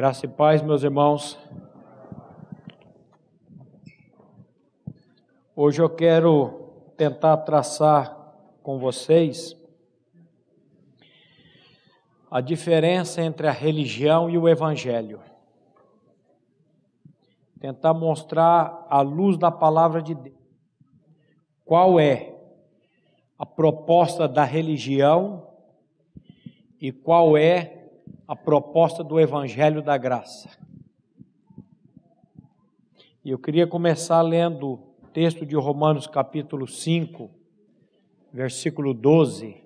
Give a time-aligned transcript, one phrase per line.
[0.00, 1.38] Graça e paz, meus irmãos.
[5.54, 8.16] Hoje eu quero tentar traçar
[8.62, 9.54] com vocês
[12.30, 15.20] a diferença entre a religião e o evangelho.
[17.60, 20.38] Tentar mostrar à luz da palavra de Deus
[21.62, 22.34] qual é
[23.38, 25.46] a proposta da religião
[26.80, 27.79] e qual é
[28.30, 30.48] a proposta do Evangelho da Graça.
[33.24, 37.28] E eu queria começar lendo o texto de Romanos capítulo 5,
[38.32, 39.56] versículo 12.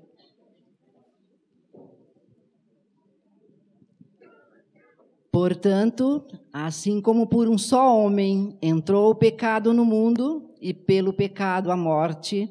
[5.30, 11.71] Portanto, assim como por um só homem entrou o pecado no mundo, e pelo pecado
[11.71, 12.49] a morte,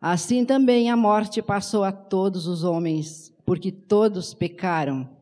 [0.00, 5.13] assim também a morte passou a todos os homens, porque todos pecaram.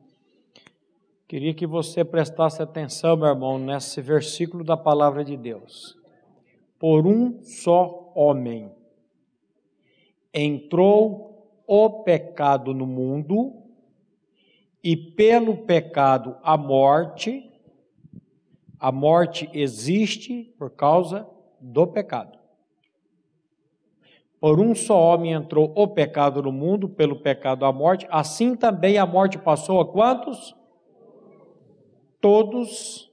[1.32, 5.98] Queria que você prestasse atenção, meu irmão, nesse versículo da palavra de Deus.
[6.78, 8.70] Por um só homem
[10.34, 13.54] entrou o pecado no mundo,
[14.84, 17.50] e pelo pecado a morte.
[18.78, 21.26] A morte existe por causa
[21.58, 22.38] do pecado.
[24.38, 28.98] Por um só homem entrou o pecado no mundo, pelo pecado a morte, assim também
[28.98, 30.60] a morte passou a quantos?
[32.22, 33.12] Todos,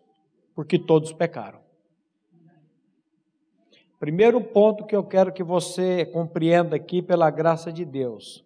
[0.56, 1.60] porque todos pecaram.
[4.00, 8.46] Primeiro ponto que eu quero que você compreenda aqui, pela graça de Deus: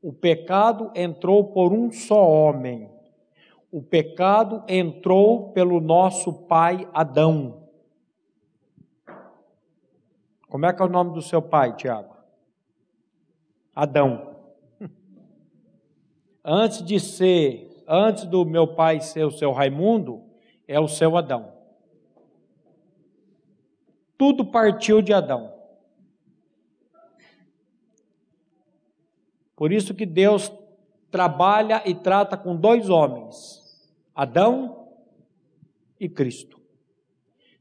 [0.00, 2.90] o pecado entrou por um só homem.
[3.70, 7.68] O pecado entrou pelo nosso pai Adão.
[10.48, 12.14] Como é que é o nome do seu pai, Tiago?
[13.74, 14.36] Adão.
[16.44, 20.22] Antes de ser antes do meu pai ser o seu Raimundo,
[20.66, 21.52] é o seu Adão.
[24.16, 25.52] Tudo partiu de Adão.
[29.56, 30.52] Por isso que Deus
[31.10, 33.62] trabalha e trata com dois homens,
[34.14, 34.88] Adão
[35.98, 36.60] e Cristo.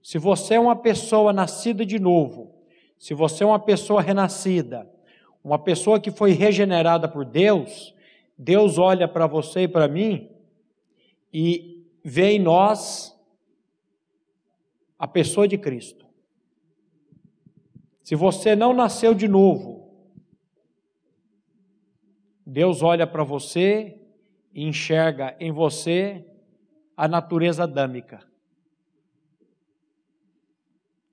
[0.01, 2.55] Se você é uma pessoa nascida de novo,
[2.97, 4.89] se você é uma pessoa renascida,
[5.43, 7.93] uma pessoa que foi regenerada por Deus,
[8.37, 10.29] Deus olha para você e para mim
[11.31, 13.17] e vê em nós
[14.97, 16.05] a pessoa de Cristo.
[18.03, 19.83] Se você não nasceu de novo,
[22.45, 23.99] Deus olha para você
[24.53, 26.25] e enxerga em você
[26.95, 28.23] a natureza adâmica.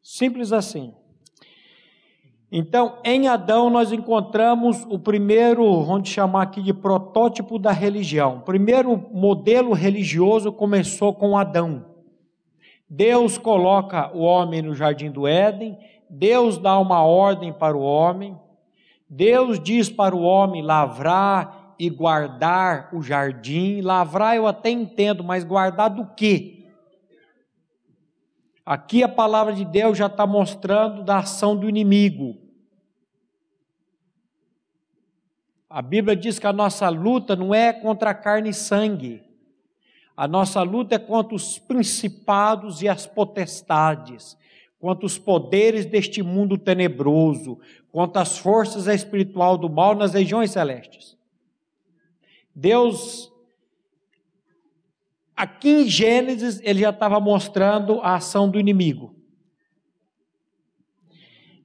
[0.03, 0.95] Simples assim.
[2.53, 8.39] Então, em Adão nós encontramos o primeiro, vamos chamar aqui de protótipo da religião.
[8.39, 11.87] O primeiro modelo religioso começou com Adão.
[12.89, 15.79] Deus coloca o homem no jardim do Éden,
[16.09, 18.37] Deus dá uma ordem para o homem,
[19.09, 23.81] Deus diz para o homem lavrar e guardar o jardim.
[23.81, 26.60] Lavrar eu até entendo, mas guardar do quê?
[28.71, 32.37] Aqui a palavra de Deus já está mostrando da ação do inimigo.
[35.69, 39.25] A Bíblia diz que a nossa luta não é contra carne e sangue.
[40.17, 44.39] A nossa luta é contra os principados e as potestades,
[44.79, 47.59] contra os poderes deste mundo tenebroso,
[47.91, 51.19] contra as forças espiritual do mal nas regiões celestes.
[52.55, 53.30] Deus
[55.41, 59.15] Aqui em Gênesis, ele já estava mostrando a ação do inimigo.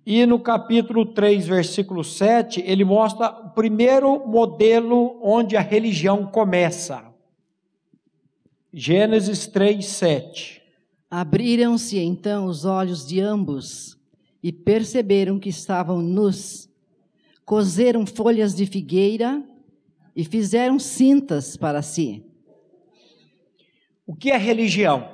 [0.06, 7.04] E no capítulo 3, versículo 7, ele mostra o primeiro modelo onde a religião começa.
[8.72, 10.62] Gênesis 3, 7.
[11.12, 14.00] Abriram-se então os olhos de ambos
[14.42, 16.70] e perceberam que estavam nus.
[17.44, 19.44] Cozeram folhas de figueira
[20.16, 22.24] e fizeram cintas para si.
[24.06, 25.10] O que é religião?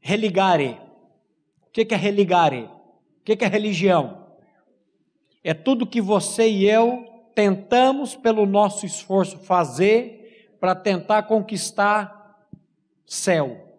[0.00, 0.80] Religare.
[1.66, 2.70] O que é religare?
[3.20, 4.28] O que é religião?
[5.42, 7.04] É tudo que você e eu
[7.34, 12.48] tentamos, pelo nosso esforço, fazer para tentar conquistar
[13.04, 13.74] céu,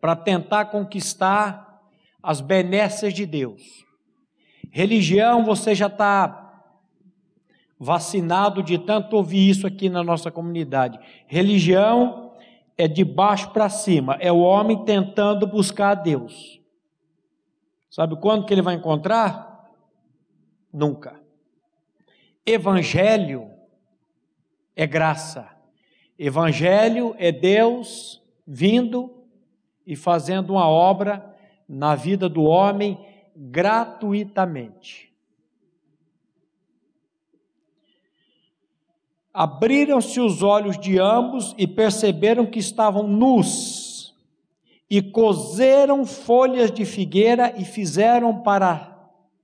[0.00, 1.82] para tentar conquistar
[2.22, 3.84] as benesses de Deus.
[4.70, 6.43] Religião, você já está
[7.78, 10.98] vacinado de tanto ouvir isso aqui na nossa comunidade.
[11.26, 12.32] Religião
[12.76, 16.60] é de baixo para cima, é o homem tentando buscar a Deus.
[17.90, 19.70] Sabe quando que ele vai encontrar?
[20.72, 21.20] Nunca.
[22.44, 23.48] Evangelho
[24.74, 25.48] é graça.
[26.18, 29.24] Evangelho é Deus vindo
[29.86, 31.34] e fazendo uma obra
[31.68, 32.98] na vida do homem
[33.36, 35.13] gratuitamente.
[39.34, 44.14] Abriram-se os olhos de ambos e perceberam que estavam nus,
[44.88, 48.94] e coseram folhas de figueira e fizeram para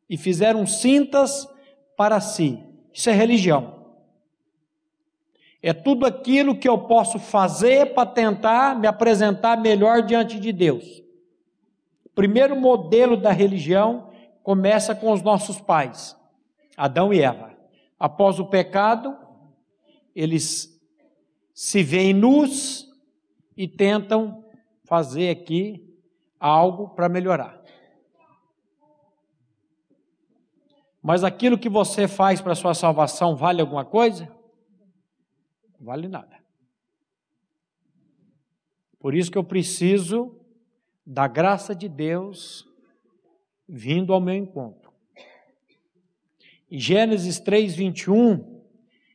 [0.09, 1.49] e fizeram cintas
[1.97, 2.59] para si.
[2.93, 3.81] Isso é religião.
[5.63, 11.01] É tudo aquilo que eu posso fazer para tentar me apresentar melhor diante de Deus.
[12.05, 14.09] O primeiro modelo da religião
[14.43, 16.17] começa com os nossos pais,
[16.77, 17.51] Adão e Eva.
[17.99, 19.17] Após o pecado,
[20.15, 20.81] eles
[21.55, 22.91] se veem nus
[23.57, 24.45] e tentam
[24.85, 25.87] fazer aqui
[26.39, 27.61] algo para melhorar.
[31.03, 34.31] Mas aquilo que você faz para sua salvação vale alguma coisa?
[35.79, 36.39] Vale nada.
[38.99, 40.39] Por isso que eu preciso
[41.07, 42.69] da graça de Deus
[43.67, 44.93] vindo ao meu encontro.
[46.71, 48.60] Em Gênesis 3, 21,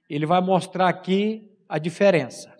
[0.09, 2.53] ele vai mostrar aqui a diferença.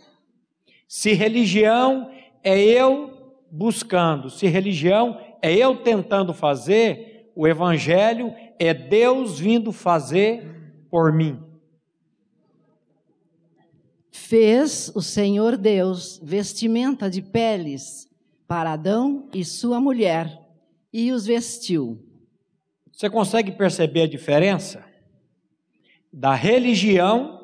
[0.88, 2.10] Se religião
[2.44, 10.84] é eu buscando, se religião é eu tentando fazer, o evangelho é Deus vindo fazer
[10.90, 11.42] por mim.
[14.12, 18.08] Fez o Senhor Deus vestimenta de peles
[18.48, 20.42] para Adão e sua mulher
[20.92, 22.02] e os vestiu.
[22.92, 24.96] Você consegue perceber a diferença?
[26.16, 27.35] da religião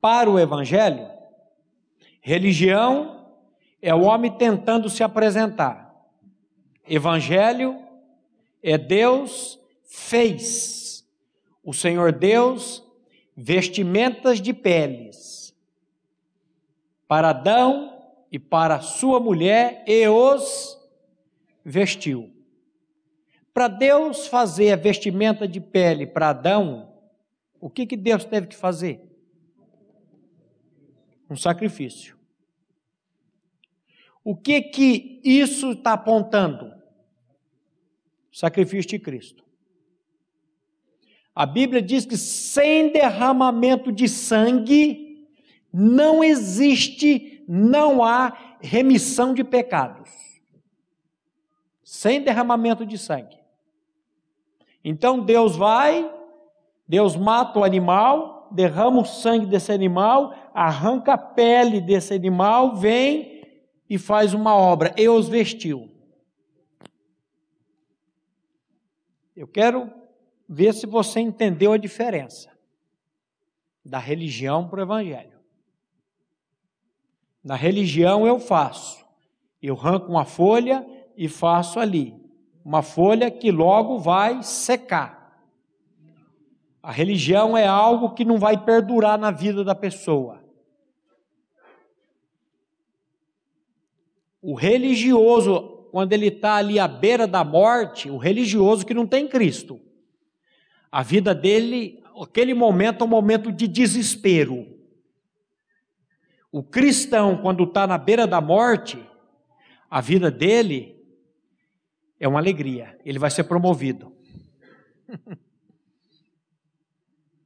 [0.00, 1.08] para o evangelho.
[2.20, 3.26] Religião
[3.80, 5.94] é o homem tentando se apresentar.
[6.86, 7.78] Evangelho
[8.62, 11.06] é Deus fez.
[11.62, 12.84] O Senhor Deus
[13.36, 15.54] vestimentas de peles
[17.06, 17.98] para Adão
[18.30, 20.78] e para sua mulher e os
[21.64, 22.30] vestiu.
[23.54, 26.92] Para Deus fazer a vestimenta de pele para Adão,
[27.60, 29.07] o que, que Deus teve que fazer?
[31.28, 32.16] Um sacrifício.
[34.24, 36.78] O que que isso está apontando?
[38.38, 39.44] sacrifício de Cristo.
[41.34, 45.28] A Bíblia diz que sem derramamento de sangue
[45.72, 50.10] não existe, não há remissão de pecados.
[51.82, 53.38] Sem derramamento de sangue.
[54.84, 56.08] Então Deus vai,
[56.86, 63.42] Deus mata o animal, derrama o sangue desse animal, arranca a pele desse animal, vem
[63.88, 65.90] e faz uma obra, e os vestiu.
[69.34, 69.90] Eu quero
[70.48, 72.50] ver se você entendeu a diferença
[73.84, 75.38] da religião para o evangelho.
[77.42, 79.06] Na religião eu faço,
[79.62, 80.86] eu arranco uma folha
[81.16, 82.14] e faço ali,
[82.64, 85.17] uma folha que logo vai secar.
[86.82, 90.42] A religião é algo que não vai perdurar na vida da pessoa.
[94.40, 99.26] O religioso, quando ele está ali à beira da morte, o religioso que não tem
[99.26, 99.80] Cristo,
[100.90, 104.78] a vida dele, aquele momento é um momento de desespero.
[106.50, 109.04] O cristão, quando está na beira da morte,
[109.90, 110.96] a vida dele
[112.18, 114.12] é uma alegria, ele vai ser promovido.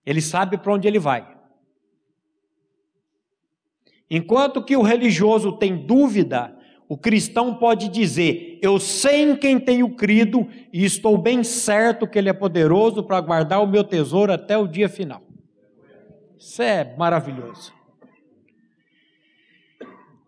[0.05, 1.27] Ele sabe para onde ele vai.
[4.11, 6.55] Enquanto que o religioso tem dúvida,
[6.89, 12.19] o cristão pode dizer: Eu sei em quem tenho crido e estou bem certo que
[12.19, 15.23] Ele é poderoso para guardar o meu tesouro até o dia final.
[16.39, 17.73] Isso é maravilhoso.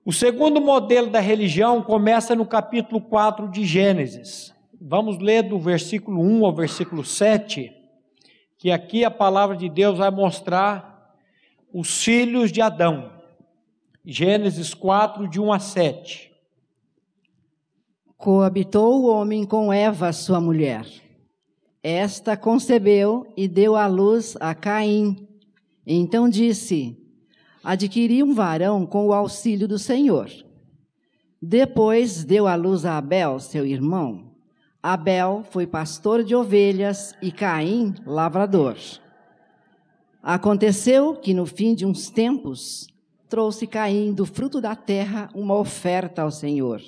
[0.06, 4.54] O segundo modelo da religião começa no capítulo 4 de Gênesis.
[4.80, 7.83] Vamos ler do versículo 1 ao versículo 7
[8.64, 11.14] que aqui a palavra de Deus vai mostrar
[11.70, 13.12] os filhos de Adão.
[14.02, 16.32] Gênesis 4, de 1 a 7.
[18.16, 20.86] Coabitou o homem com Eva, sua mulher.
[21.82, 25.28] Esta concebeu e deu à luz a Caim.
[25.86, 26.96] Então disse:
[27.62, 30.30] Adquiri um varão com o auxílio do Senhor.
[31.38, 34.33] Depois deu à luz a Abel, seu irmão.
[34.86, 38.76] Abel foi pastor de ovelhas e Caim, lavrador.
[40.22, 42.86] Aconteceu que no fim de uns tempos
[43.26, 46.82] trouxe Caim do fruto da terra uma oferta ao Senhor.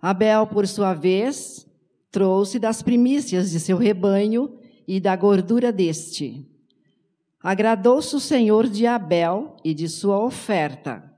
[0.00, 1.66] Abel, por sua vez,
[2.12, 4.56] trouxe das primícias de seu rebanho
[4.86, 6.46] e da gordura deste.
[7.42, 11.12] Agradou-se o Senhor de Abel e de sua oferta,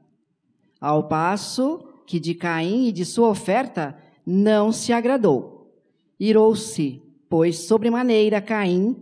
[0.81, 3.95] ao passo que de Caim e de sua oferta
[4.27, 5.73] não se agradou.
[6.19, 8.97] Irou-se, pois, sobremaneira Caim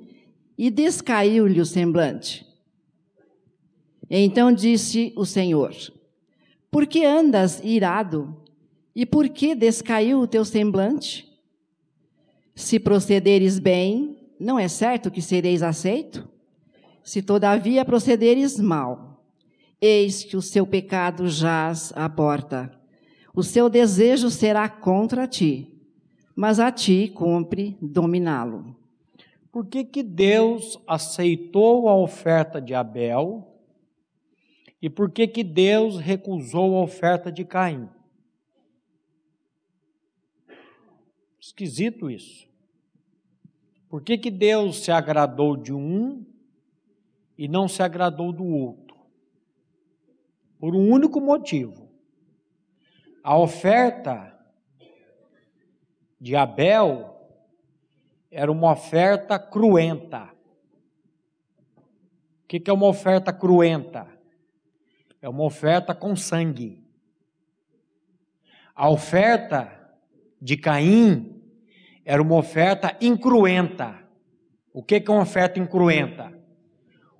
[0.57, 2.47] e descaiu-lhe o semblante.
[4.11, 5.75] Então disse o Senhor:
[6.71, 8.37] Por que andas irado?
[8.95, 11.29] E por que descaiu o teu semblante?
[12.55, 16.29] Se procederes bem, não é certo que sereis aceito?
[17.05, 19.25] Se todavia procederes mal,
[19.81, 22.78] eis que o seu pecado jaz à porta.
[23.39, 25.73] O seu desejo será contra ti,
[26.35, 28.77] mas a ti cumpre dominá-lo.
[29.53, 33.47] Por que, que Deus aceitou a oferta de Abel
[34.83, 37.89] e por que, que Deus recusou a oferta de Caim?
[41.39, 42.49] Esquisito isso.
[43.89, 46.27] Por que, que Deus se agradou de um
[47.39, 48.97] e não se agradou do outro?
[50.59, 51.88] Por um único motivo.
[53.29, 54.35] A oferta
[56.19, 57.15] de Abel
[58.31, 60.31] era uma oferta cruenta.
[62.43, 64.07] O que é uma oferta cruenta?
[65.21, 66.83] É uma oferta com sangue.
[68.75, 69.79] A oferta
[70.41, 71.39] de Caim
[72.07, 74.09] era uma oferta incruenta.
[74.73, 76.33] O que é uma oferta incruenta?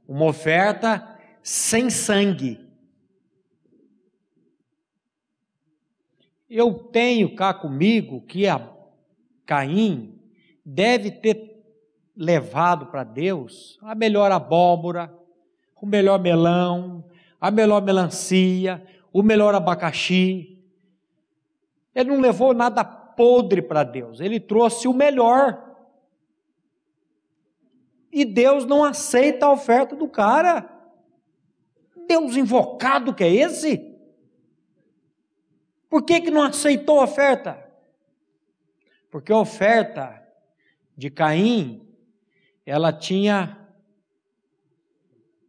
[0.09, 2.67] Uma oferta sem sangue.
[6.49, 8.71] Eu tenho cá comigo que a
[9.45, 10.19] Caim
[10.65, 11.63] deve ter
[12.17, 15.13] levado para Deus a melhor abóbora,
[15.81, 17.05] o melhor melão,
[17.39, 20.59] a melhor melancia, o melhor abacaxi.
[21.95, 25.65] Ele não levou nada podre para Deus, ele trouxe o melhor.
[28.11, 30.67] E Deus não aceita a oferta do cara.
[32.07, 33.88] Deus invocado que é esse?
[35.89, 37.67] Por que, que não aceitou a oferta?
[39.11, 40.23] Porque a oferta
[40.97, 41.89] de Caim,
[42.67, 43.59] ela tinha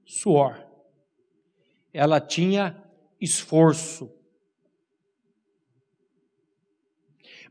[0.05, 0.65] suor,
[1.93, 2.81] ela tinha
[3.19, 4.11] esforço.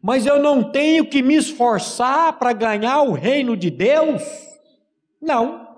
[0.00, 4.22] Mas eu não tenho que me esforçar para ganhar o reino de Deus?
[5.20, 5.68] Não.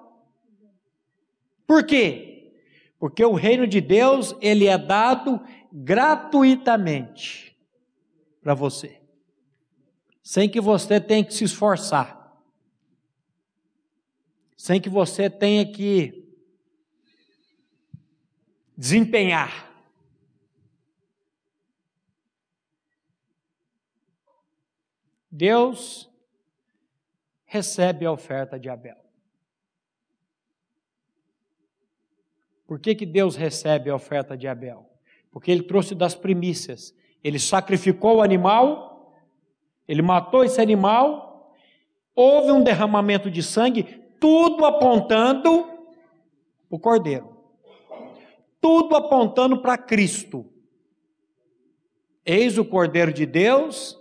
[1.67, 2.53] Por quê?
[2.99, 5.41] Porque o reino de Deus, ele é dado
[5.73, 7.57] gratuitamente
[8.43, 9.01] para você
[10.31, 12.41] sem que você tenha que se esforçar,
[14.57, 16.25] sem que você tenha que
[18.77, 19.69] desempenhar.
[25.29, 26.09] Deus
[27.45, 29.05] recebe a oferta de Abel.
[32.67, 34.90] Por que, que Deus recebe a oferta de Abel?
[35.31, 36.95] Porque ele trouxe das primícias.
[37.23, 38.91] Ele sacrificou o animal
[39.91, 41.53] ele matou esse animal,
[42.15, 43.83] houve um derramamento de sangue,
[44.21, 45.69] tudo apontando
[46.71, 47.37] o cordeiro.
[48.61, 50.47] Tudo apontando para Cristo.
[52.25, 53.99] Eis o cordeiro de Deus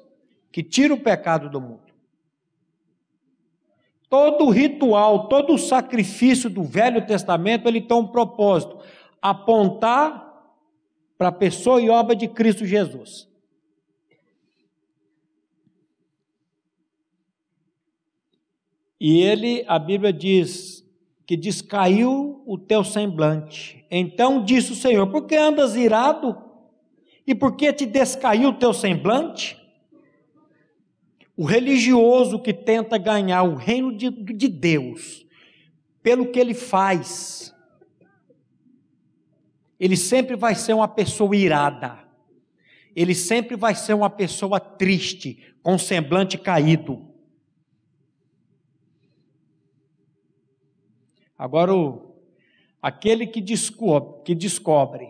[0.52, 1.92] que tira o pecado do mundo.
[4.08, 8.78] Todo o ritual, todo o sacrifício do Velho Testamento, ele tem um propósito:
[9.20, 10.29] apontar
[11.20, 13.28] para a pessoa e obra de Cristo Jesus.
[18.98, 20.82] E ele, a Bíblia diz
[21.26, 23.86] que descaiu o teu semblante.
[23.92, 26.38] Então disse o Senhor: Por que andas irado?
[27.28, 29.58] E por que te descaiu o teu semblante?
[31.36, 35.26] O religioso que tenta ganhar o reino de, de Deus,
[36.02, 37.54] pelo que ele faz,
[39.80, 42.00] ele sempre vai ser uma pessoa irada,
[42.96, 47.08] ele sempre vai ser uma pessoa triste, com semblante caído.
[51.38, 52.16] Agora, o,
[52.82, 55.08] aquele que descobre, que descobre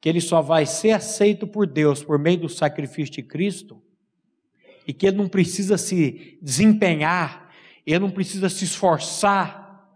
[0.00, 3.80] que ele só vai ser aceito por Deus por meio do sacrifício de Cristo,
[4.86, 7.52] e que ele não precisa se desempenhar,
[7.86, 9.88] ele não precisa se esforçar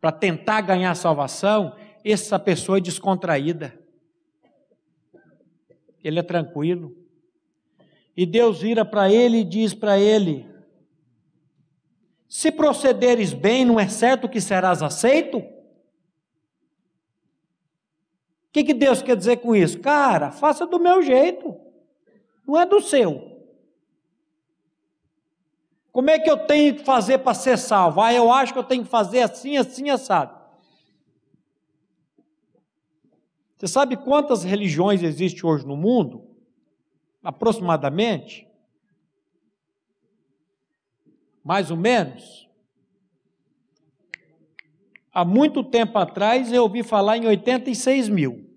[0.00, 1.74] para tentar ganhar a salvação,
[2.12, 3.78] essa pessoa é descontraída.
[6.02, 6.94] Ele é tranquilo.
[8.16, 10.46] E Deus vira para ele e diz para ele:
[12.28, 15.38] se procederes bem, não é certo que serás aceito?
[15.38, 15.44] O
[18.52, 19.80] que, que Deus quer dizer com isso?
[19.80, 21.56] Cara, faça do meu jeito,
[22.46, 23.34] não é do seu.
[25.90, 28.00] Como é que eu tenho que fazer para ser salvo?
[28.00, 30.43] Ah, eu acho que eu tenho que fazer assim, assim, assado.
[33.64, 36.28] Você sabe quantas religiões existem hoje no mundo?
[37.22, 38.46] Aproximadamente?
[41.42, 42.46] Mais ou menos?
[45.10, 48.54] Há muito tempo atrás eu ouvi falar em 86 mil.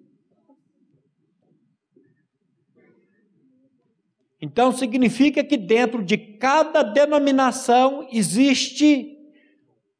[4.42, 9.18] Então significa que dentro de cada denominação existe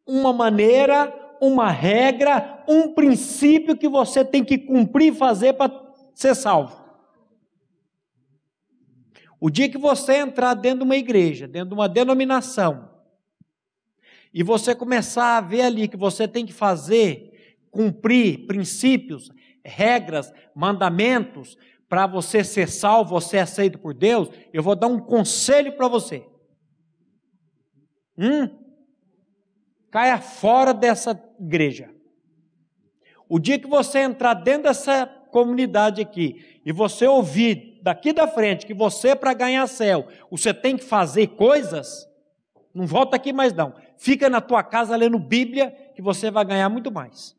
[0.06, 5.72] uma maneira, uma regra, um princípio que você tem que cumprir e fazer para
[6.14, 6.86] ser salvo.
[9.40, 12.90] O dia que você entrar dentro de uma igreja, dentro de uma denominação,
[14.34, 19.32] e você começar a ver ali que você tem que fazer, cumprir princípios,
[19.64, 21.58] regras, mandamentos,
[21.90, 25.88] para você ser salvo, você é aceito por Deus, eu vou dar um conselho para
[25.88, 26.26] você.
[28.18, 28.67] Hum?
[29.90, 31.90] Caia fora dessa igreja.
[33.30, 38.66] O dia que você entrar dentro dessa comunidade aqui e você ouvir daqui da frente
[38.66, 42.08] que você, para ganhar céu, você tem que fazer coisas,
[42.74, 43.74] não volta aqui mais não.
[43.98, 47.36] Fica na tua casa lendo Bíblia que você vai ganhar muito mais.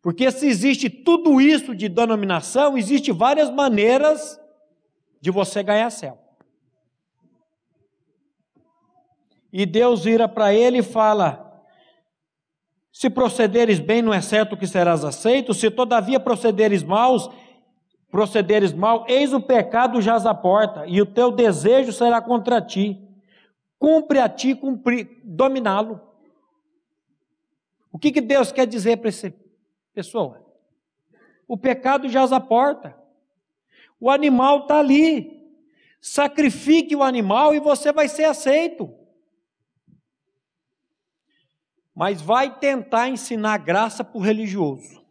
[0.00, 4.40] Porque se existe tudo isso de denominação, existe várias maneiras
[5.20, 6.21] de você ganhar céu.
[9.52, 11.62] E Deus vira para ele e fala:
[12.90, 17.28] Se procederes bem, não é certo que serás aceito, se todavia procederes maus,
[18.10, 23.00] procederes mal, eis o pecado jaz à porta, e o teu desejo será contra ti.
[23.78, 24.58] Cumpre a ti
[25.24, 26.00] dominá-lo.
[27.90, 29.34] O que, que Deus quer dizer para esse
[29.92, 30.40] pessoa.
[31.46, 32.96] O pecado jaz à porta.
[34.00, 35.42] O animal está ali.
[36.00, 38.92] Sacrifique o animal e você vai ser aceito.
[41.94, 45.02] Mas vai tentar ensinar graça para o religioso.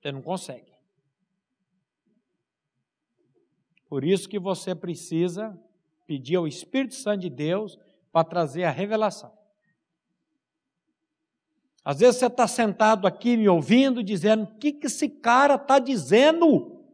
[0.00, 0.72] Você não consegue.
[3.88, 5.58] Por isso que você precisa
[6.06, 7.78] pedir ao Espírito Santo de Deus
[8.12, 9.36] para trazer a revelação.
[11.84, 15.78] Às vezes você está sentado aqui me ouvindo, dizendo: o que, que esse cara está
[15.78, 16.84] dizendo?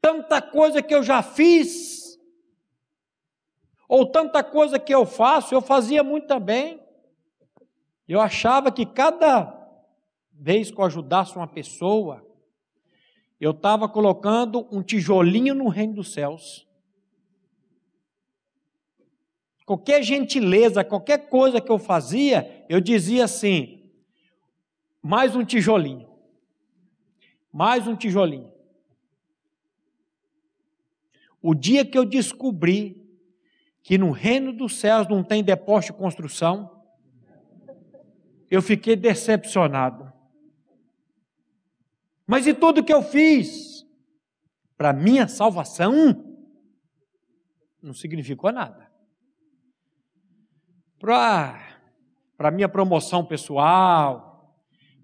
[0.00, 2.18] Tanta coisa que eu já fiz,
[3.88, 6.80] ou tanta coisa que eu faço, eu fazia muito bem.
[8.10, 9.56] Eu achava que cada
[10.32, 12.26] vez que eu ajudasse uma pessoa,
[13.40, 16.68] eu estava colocando um tijolinho no reino dos céus
[19.70, 23.88] qualquer gentileza, qualquer coisa que eu fazia, eu dizia assim:
[25.00, 26.08] mais um tijolinho,
[27.52, 28.50] mais um tijolinho.
[31.40, 33.08] O dia que eu descobri
[33.80, 36.79] que no reino dos céus não tem depósito de construção,
[38.50, 40.12] eu fiquei decepcionado.
[42.26, 43.86] Mas e tudo que eu fiz
[44.76, 46.36] para minha salvação
[47.82, 48.90] não significou nada
[51.00, 54.54] para a minha promoção pessoal,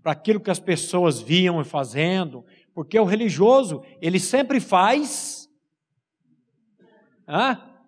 [0.02, 5.50] para aquilo que as pessoas viam e fazendo, porque o religioso, ele sempre faz,
[7.26, 7.80] ah,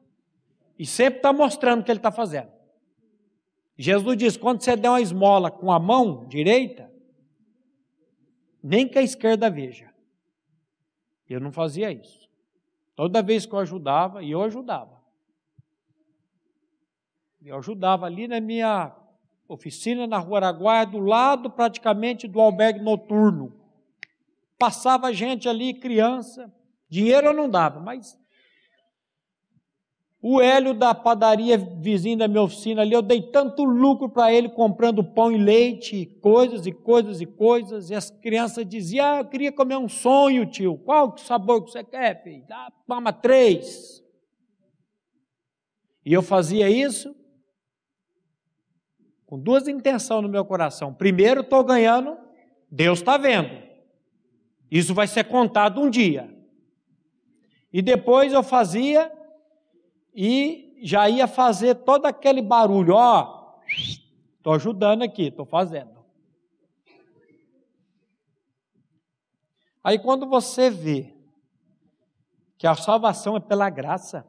[0.78, 2.50] e sempre está mostrando o que ele está fazendo.
[3.78, 6.92] Jesus diz: quando você der uma esmola com a mão direita,
[8.60, 9.88] nem que a esquerda veja.
[11.28, 12.28] Eu não fazia isso.
[12.96, 15.00] Toda vez que eu ajudava, e eu ajudava,
[17.40, 18.92] eu ajudava ali na minha
[19.46, 23.54] oficina na Rua Araguaia, do lado praticamente do albergue noturno.
[24.58, 26.52] Passava gente ali, criança.
[26.88, 28.18] Dinheiro eu não dava, mas
[30.20, 34.48] o Hélio da padaria vizinho da minha oficina ali, eu dei tanto lucro para ele
[34.48, 39.24] comprando pão e leite, coisas e coisas e coisas, e as crianças diziam: Ah, eu
[39.26, 40.76] queria comer um sonho, tio.
[40.78, 42.44] Qual sabor que você quer, filho?
[42.48, 44.02] Dá, toma três.
[46.04, 47.14] E eu fazia isso,
[49.24, 50.92] com duas intenções no meu coração.
[50.92, 52.16] Primeiro, estou ganhando,
[52.68, 53.56] Deus está vendo.
[54.68, 56.34] Isso vai ser contado um dia.
[57.72, 59.12] E depois eu fazia
[60.14, 65.98] e já ia fazer todo aquele barulho, ó, estou ajudando aqui, estou fazendo.
[69.82, 71.14] Aí quando você vê
[72.56, 74.26] que a salvação é pela graça,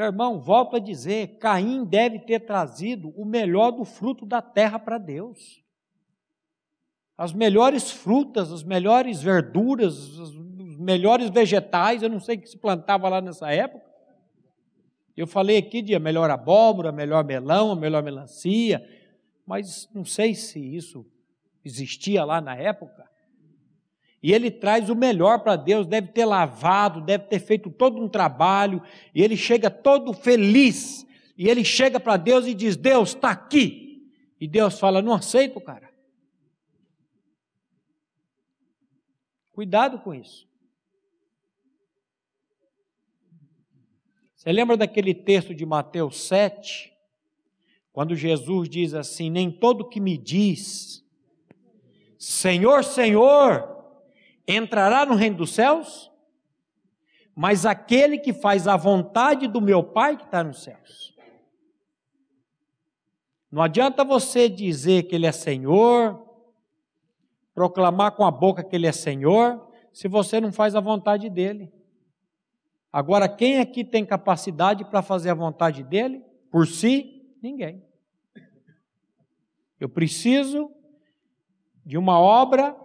[0.00, 4.78] Meu irmão, volto a dizer: Caim deve ter trazido o melhor do fruto da terra
[4.78, 5.62] para Deus.
[7.18, 10.34] As melhores frutas, as melhores verduras, os
[10.80, 13.84] melhores vegetais, eu não sei o que se plantava lá nessa época.
[15.16, 18.82] Eu falei aqui de melhor abóbora, melhor melão, melhor melancia,
[19.46, 21.06] mas não sei se isso
[21.64, 23.08] existia lá na época.
[24.22, 28.08] E ele traz o melhor para Deus, deve ter lavado, deve ter feito todo um
[28.08, 28.82] trabalho,
[29.14, 34.10] e ele chega todo feliz, e ele chega para Deus e diz: Deus está aqui.
[34.40, 35.90] E Deus fala: Não aceito, cara.
[39.52, 40.49] Cuidado com isso.
[44.40, 46.90] Você lembra daquele texto de Mateus 7?
[47.92, 51.04] Quando Jesus diz assim: Nem todo que me diz,
[52.18, 53.84] Senhor, Senhor,
[54.48, 56.10] entrará no reino dos céus,
[57.34, 61.14] mas aquele que faz a vontade do meu Pai que está nos céus.
[63.52, 66.18] Não adianta você dizer que Ele é Senhor,
[67.52, 71.70] proclamar com a boca que Ele é Senhor, se você não faz a vontade dEle.
[72.92, 76.24] Agora, quem aqui tem capacidade para fazer a vontade dEle?
[76.50, 77.34] Por si?
[77.40, 77.82] Ninguém.
[79.78, 80.70] Eu preciso
[81.86, 82.76] de uma obra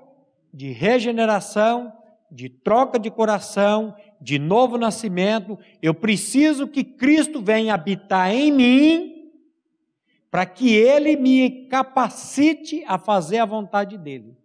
[0.54, 1.92] de regeneração,
[2.32, 5.60] de troca de coração, de novo nascimento.
[5.82, 9.32] Eu preciso que Cristo venha habitar em mim,
[10.32, 14.38] para que Ele me capacite a fazer a vontade dEle,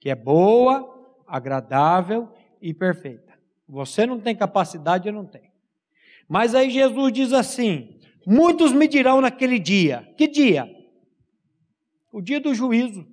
[0.00, 0.94] que é boa,
[1.26, 2.28] agradável
[2.60, 3.27] e perfeita.
[3.68, 5.50] Você não tem capacidade, eu não tenho.
[6.26, 10.08] Mas aí Jesus diz assim: muitos me dirão naquele dia.
[10.16, 10.74] Que dia?
[12.10, 13.06] O dia do juízo.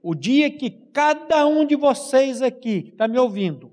[0.00, 3.72] O dia que cada um de vocês aqui, que está me ouvindo,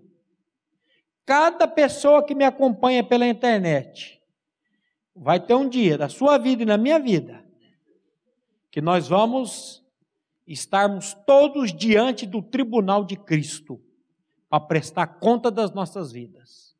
[1.23, 4.19] cada pessoa que me acompanha pela internet,
[5.15, 7.45] vai ter um dia da sua vida e na minha vida,
[8.71, 9.85] que nós vamos
[10.47, 13.79] estarmos todos diante do tribunal de Cristo
[14.55, 16.73] para prestar conta das nossas vidas.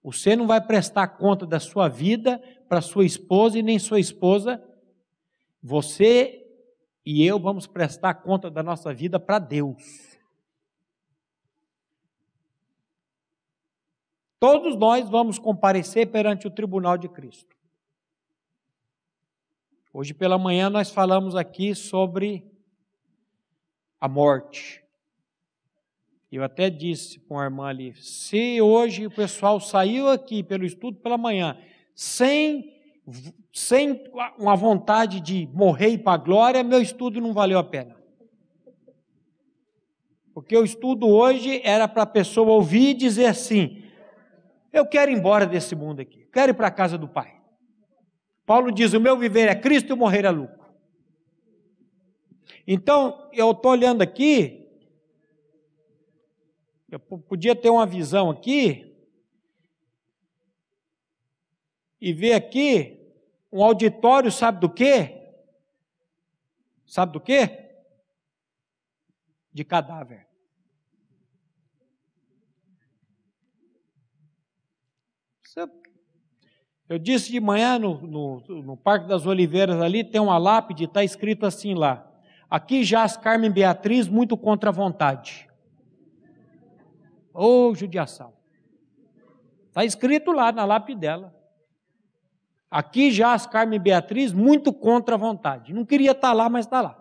[0.00, 2.38] Você não vai prestar conta da sua vida
[2.68, 4.62] para sua esposa e nem sua esposa.
[5.60, 6.46] Você
[7.04, 10.20] e eu vamos prestar conta da nossa vida para Deus.
[14.38, 17.56] Todos nós vamos comparecer perante o tribunal de Cristo.
[19.92, 22.48] Hoje pela manhã nós falamos aqui sobre
[24.00, 24.87] a morte.
[26.30, 30.98] Eu até disse para uma irmã ali: se hoje o pessoal saiu aqui pelo estudo
[30.98, 31.56] pela manhã,
[31.94, 32.76] sem
[33.52, 34.04] sem
[34.38, 37.96] uma vontade de morrer para a glória, meu estudo não valeu a pena.
[40.34, 43.82] Porque o estudo hoje era para a pessoa ouvir e dizer assim:
[44.72, 47.34] eu quero ir embora desse mundo aqui, quero ir para a casa do Pai.
[48.44, 50.58] Paulo diz: o meu viver é Cristo e o morrer é lucro.
[52.66, 54.57] Então, eu estou olhando aqui,
[56.90, 58.88] eu podia ter uma visão aqui,
[62.00, 62.98] e ver aqui
[63.52, 65.14] um auditório, sabe do quê?
[66.86, 67.70] Sabe do quê?
[69.52, 70.28] De cadáver.
[76.88, 81.04] Eu disse de manhã no, no, no Parque das Oliveiras ali, tem uma lápide, está
[81.04, 82.10] escrito assim lá.
[82.48, 85.47] Aqui jaz Carmen Beatriz muito contra a vontade.
[87.40, 88.32] Ô oh, judiação.
[89.68, 91.32] Está escrito lá na lápide dela.
[92.68, 95.72] Aqui já as Carmen Beatriz, muito contra a vontade.
[95.72, 96.98] Não queria estar lá, mas está lá.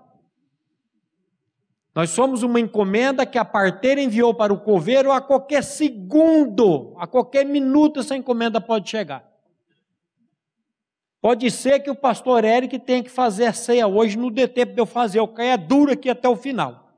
[1.95, 7.07] Nós somos uma encomenda que a parteira enviou para o coveiro a qualquer segundo, a
[7.07, 9.27] qualquer minuto essa encomenda pode chegar.
[11.19, 14.73] Pode ser que o pastor Eric tenha que fazer a ceia hoje, não dê tempo
[14.73, 16.93] de eu fazer, eu caia duro aqui até o final.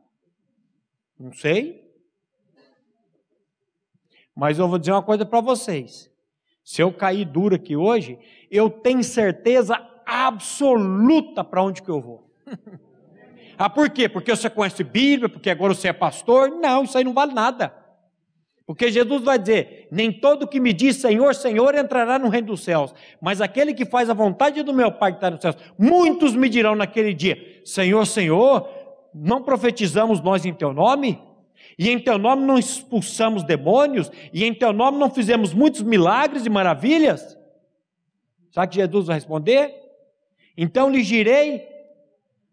[1.17, 1.88] Não sei.
[4.39, 6.09] Mas eu vou dizer uma coisa para vocês.
[6.63, 8.17] Se eu cair duro aqui hoje,
[8.49, 12.31] eu tenho certeza absoluta para onde que eu vou.
[13.57, 14.07] ah, por quê?
[14.07, 16.51] Porque você conhece Bíblia, porque agora você é pastor?
[16.51, 17.75] Não, isso aí não vale nada.
[18.65, 22.63] Porque Jesus vai dizer: Nem todo que me diz Senhor, Senhor entrará no reino dos
[22.63, 25.57] céus, mas aquele que faz a vontade do meu Pai que está nos céus.
[25.77, 28.69] Muitos me dirão naquele dia: Senhor, Senhor,
[29.13, 31.28] não profetizamos nós em teu nome?
[31.79, 34.11] E em teu nome não expulsamos demônios?
[34.33, 37.37] E em teu nome não fizemos muitos milagres e maravilhas?
[38.51, 39.73] Sabe que Jesus vai responder?
[40.57, 41.65] Então lhe direi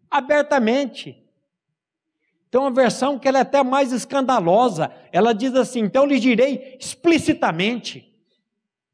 [0.09, 1.21] abertamente.
[2.47, 6.77] Então a versão que ela é até mais escandalosa, ela diz assim: então lhe direi
[6.79, 8.17] explicitamente: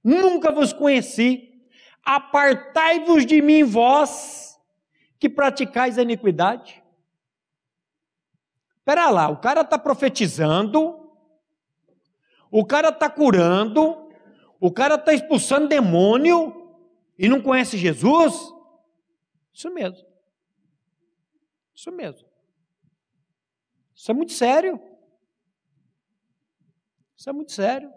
[0.04, 1.62] nunca vos conheci,
[2.04, 4.60] apartai-vos de mim, vós
[5.20, 6.83] que praticais a iniquidade.
[8.86, 11.10] Pera lá, o cara está profetizando,
[12.52, 14.10] o cara está curando,
[14.60, 16.78] o cara está expulsando demônio
[17.18, 18.34] e não conhece Jesus?
[19.54, 20.06] Isso mesmo.
[21.74, 22.28] Isso mesmo.
[23.96, 24.80] Isso é muito sério.
[27.16, 27.92] Isso é muito sério.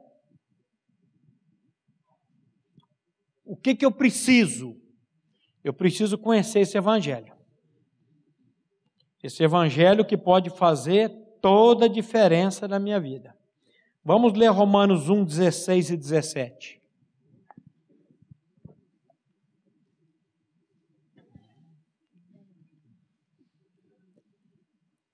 [3.44, 4.80] O que, que eu preciso?
[5.62, 7.35] Eu preciso conhecer esse Evangelho.
[9.22, 13.34] Esse Evangelho que pode fazer toda a diferença na minha vida.
[14.04, 16.80] Vamos ler Romanos 1, 16 e 17.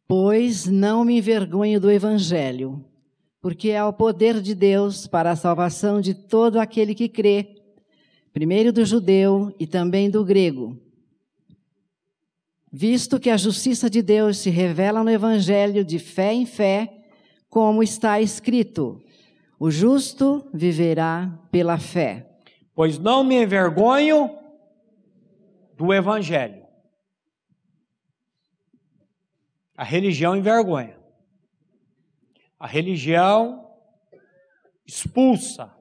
[0.07, 2.85] Pois não me envergonho do Evangelho,
[3.41, 7.63] porque é o poder de Deus para a salvação de todo aquele que crê,
[8.31, 10.79] primeiro do judeu e também do grego.
[12.73, 17.05] Visto que a justiça de Deus se revela no Evangelho de fé em fé,
[17.51, 19.03] como está escrito:
[19.59, 22.27] o justo viverá pela fé.
[22.75, 24.39] Pois não me envergonho
[25.77, 26.63] do Evangelho
[29.77, 30.97] A religião envergonha.
[32.57, 33.69] A religião
[34.87, 35.75] expulsa.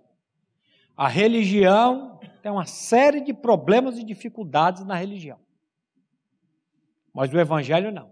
[0.98, 5.38] A religião tem uma série de problemas e dificuldades na religião.
[7.14, 8.12] Mas o evangelho não.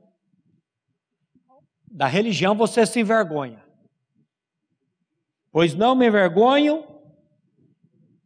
[1.91, 3.63] Da religião você se envergonha.
[5.51, 6.85] Pois não me envergonho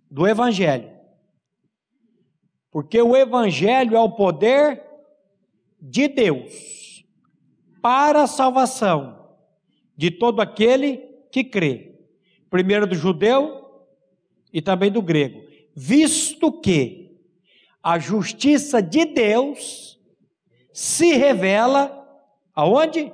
[0.10, 0.92] do evangelho.
[2.70, 4.84] Porque o evangelho é o poder
[5.80, 7.06] de Deus
[7.82, 9.38] para a salvação
[9.96, 10.98] de todo aquele
[11.32, 12.00] que crê,
[12.50, 13.86] primeiro do judeu
[14.52, 15.44] e também do grego,
[15.76, 17.20] visto que
[17.82, 19.93] a justiça de Deus
[20.74, 22.06] se revela
[22.54, 23.14] aonde?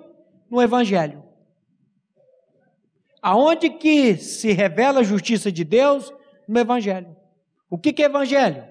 [0.49, 1.23] No evangelho.
[3.21, 6.11] Aonde que se revela a justiça de Deus?
[6.47, 7.15] No evangelho.
[7.69, 8.63] O que que é evangelho?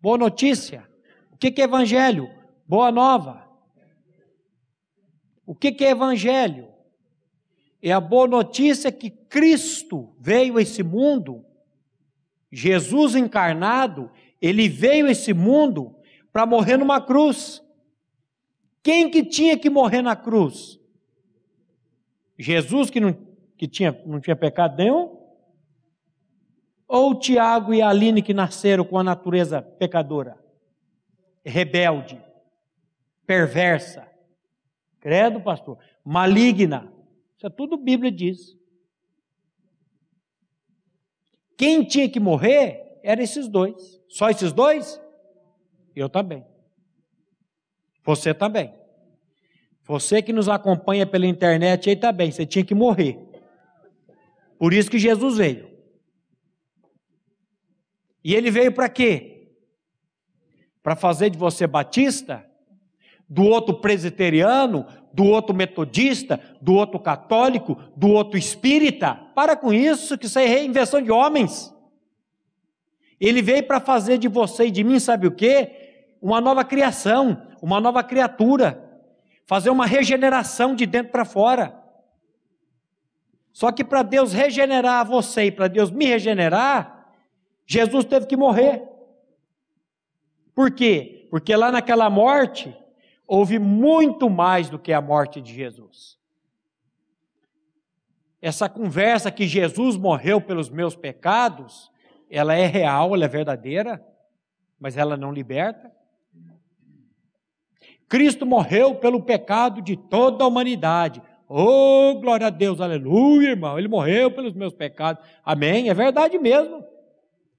[0.00, 0.88] Boa notícia.
[1.30, 2.28] O que que é evangelho?
[2.66, 3.44] Boa nova.
[5.46, 6.68] O que, é evangelho?
[7.82, 11.44] É a boa notícia que Cristo veio a esse mundo,
[12.50, 15.94] Jesus encarnado, ele veio a esse mundo
[16.32, 17.63] para morrer numa cruz.
[18.84, 20.78] Quem que tinha que morrer na cruz?
[22.38, 23.14] Jesus que não,
[23.56, 25.18] que tinha, não tinha pecado nenhum?
[26.86, 30.38] Ou Tiago e Aline que nasceram com a natureza pecadora,
[31.42, 32.22] rebelde,
[33.26, 34.06] perversa?
[35.00, 35.78] Credo, pastor.
[36.04, 36.92] Maligna.
[37.38, 38.54] Isso é tudo Bíblia diz.
[41.56, 43.98] Quem tinha que morrer eram esses dois.
[44.08, 45.00] Só esses dois?
[45.96, 46.44] Eu também.
[48.04, 48.72] Você também.
[49.84, 53.18] Você que nos acompanha pela internet aí também, você tinha que morrer.
[54.58, 55.68] Por isso que Jesus veio.
[58.22, 59.50] E ele veio para quê?
[60.82, 62.44] Para fazer de você batista
[63.28, 69.14] do outro presbiteriano, do outro metodista, do outro católico, do outro espírita.
[69.34, 71.74] Para com isso, que isso é reinvenção de homens.
[73.20, 76.14] Ele veio para fazer de você e de mim, sabe o quê?
[76.20, 78.78] Uma nova criação, uma nova criatura.
[79.46, 81.82] Fazer uma regeneração de dentro para fora.
[83.52, 87.08] Só que para Deus regenerar você e para Deus me regenerar,
[87.66, 88.82] Jesus teve que morrer.
[90.54, 91.26] Por quê?
[91.30, 92.76] Porque lá naquela morte,
[93.26, 96.18] houve muito mais do que a morte de Jesus.
[98.42, 101.90] Essa conversa que Jesus morreu pelos meus pecados,
[102.28, 104.06] ela é real, ela é verdadeira,
[104.78, 105.90] mas ela não liberta.
[108.08, 111.22] Cristo morreu pelo pecado de toda a humanidade.
[111.48, 113.78] Oh, glória a Deus, aleluia, irmão.
[113.78, 115.24] Ele morreu pelos meus pecados.
[115.44, 116.84] Amém, é verdade mesmo.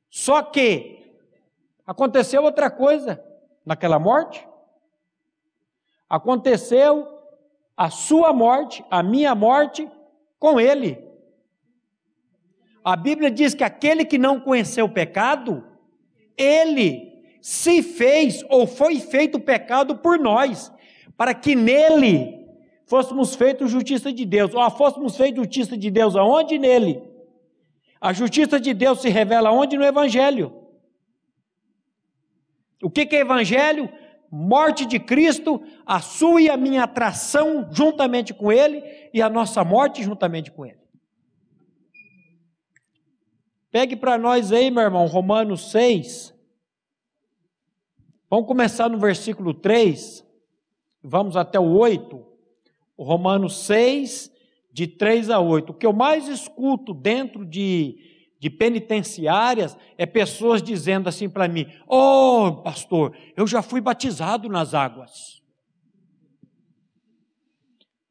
[0.10, 1.14] Só que
[1.86, 3.24] aconteceu outra coisa
[3.66, 4.48] naquela morte.
[6.10, 7.08] Aconteceu
[7.76, 9.90] a sua morte, a minha morte,
[10.40, 11.04] com ele.
[12.84, 15.66] A Bíblia diz que aquele que não conheceu o pecado,
[16.38, 17.15] ele
[17.46, 20.74] se fez ou foi feito pecado por nós,
[21.16, 22.44] para que nele
[22.88, 24.56] fôssemos feitos justiça de Deus.
[24.56, 26.58] Ou fôssemos feitos justiça de Deus aonde?
[26.58, 27.04] Nele.
[28.02, 29.78] A justiça de Deus se revela onde?
[29.78, 30.60] No Evangelho.
[32.82, 33.92] O que, que é Evangelho?
[34.32, 39.64] morte de Cristo, a sua e a minha atração juntamente com Ele e a nossa
[39.64, 40.80] morte juntamente com Ele.
[43.70, 46.35] Pegue para nós aí, meu irmão, Romanos 6.
[48.36, 50.22] Vamos começar no versículo 3,
[51.02, 52.22] vamos até o 8.
[52.98, 54.30] O Romanos 6,
[54.74, 55.70] de 3 a 8.
[55.70, 57.98] O que eu mais escuto dentro de,
[58.38, 64.74] de penitenciárias é pessoas dizendo assim para mim: oh, pastor, eu já fui batizado nas
[64.74, 65.42] águas.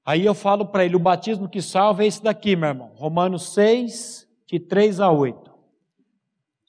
[0.06, 2.92] Aí eu falo para ele: o batismo que salva é esse daqui, meu irmão.
[2.94, 5.53] Romanos 6, de 3 a 8.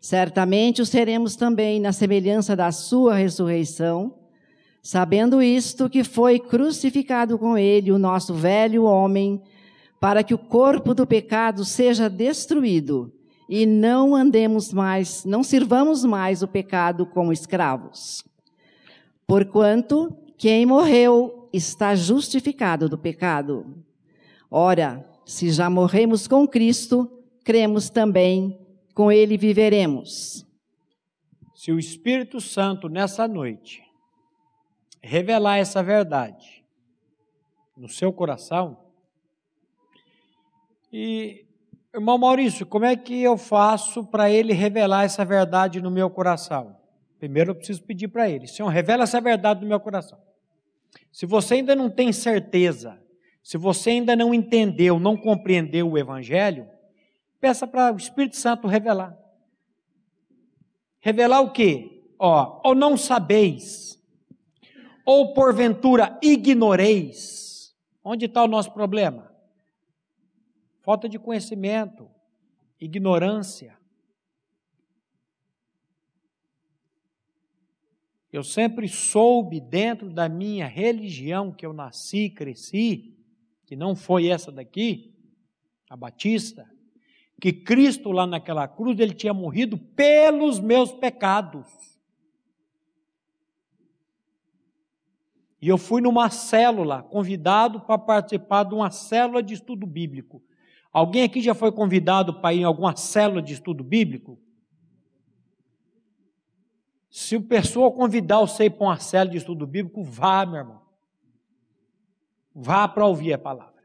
[0.00, 4.14] certamente o seremos também na semelhança da sua ressurreição,
[4.82, 9.42] sabendo isto que foi crucificado com ele o nosso velho homem,
[10.00, 13.12] para que o corpo do pecado seja destruído
[13.46, 18.24] e não andemos mais, não sirvamos mais o pecado como escravos.
[19.26, 23.66] Porquanto quem morreu está justificado do pecado.
[24.50, 27.10] Ora, se já morremos com Cristo,
[27.44, 28.59] cremos também
[29.00, 30.46] com ele viveremos.
[31.54, 33.82] Se o Espírito Santo nessa noite
[35.00, 36.62] revelar essa verdade
[37.74, 38.76] no seu coração,
[40.92, 41.46] e
[41.94, 46.76] irmão Maurício, como é que eu faço para ele revelar essa verdade no meu coração?
[47.18, 50.18] Primeiro eu preciso pedir para ele, Senhor, revela essa verdade no meu coração.
[51.10, 53.02] Se você ainda não tem certeza,
[53.42, 56.68] se você ainda não entendeu, não compreendeu o Evangelho,
[57.40, 59.18] peça para o Espírito Santo revelar.
[61.00, 62.04] Revelar o quê?
[62.18, 63.98] Ó, ou não sabeis,
[65.04, 67.74] ou porventura ignoreis.
[68.04, 69.34] Onde está o nosso problema?
[70.82, 72.10] Falta de conhecimento,
[72.78, 73.78] ignorância.
[78.32, 83.16] Eu sempre soube dentro da minha religião que eu nasci, cresci,
[83.66, 85.14] que não foi essa daqui,
[85.88, 86.70] a Batista,
[87.40, 91.66] que Cristo lá naquela cruz ele tinha morrido pelos meus pecados.
[95.60, 100.42] E eu fui numa célula, convidado para participar de uma célula de estudo bíblico.
[100.92, 104.38] Alguém aqui já foi convidado para ir em alguma célula de estudo bíblico?
[107.10, 110.82] Se o pessoa convidar você para uma célula de estudo bíblico, vá, meu irmão.
[112.54, 113.82] Vá para ouvir a palavra.